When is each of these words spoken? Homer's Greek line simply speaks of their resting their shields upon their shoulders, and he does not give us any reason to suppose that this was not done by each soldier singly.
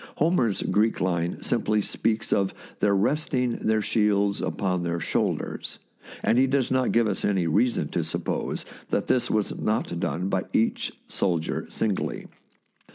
Homer's 0.15 0.63
Greek 0.63 0.99
line 0.99 1.43
simply 1.43 1.79
speaks 1.79 2.33
of 2.33 2.55
their 2.79 2.95
resting 2.95 3.57
their 3.57 3.83
shields 3.83 4.41
upon 4.41 4.81
their 4.81 4.99
shoulders, 4.99 5.77
and 6.23 6.39
he 6.39 6.47
does 6.47 6.71
not 6.71 6.91
give 6.91 7.05
us 7.05 7.23
any 7.23 7.45
reason 7.45 7.87
to 7.89 8.03
suppose 8.03 8.65
that 8.89 9.05
this 9.05 9.29
was 9.29 9.55
not 9.59 9.99
done 9.99 10.27
by 10.27 10.45
each 10.53 10.91
soldier 11.07 11.67
singly. 11.69 12.25